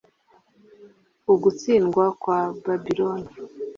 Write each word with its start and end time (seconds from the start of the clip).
Ugutsindwa 1.33 2.05
kwa 2.21 2.39
Babiloni 2.65 3.29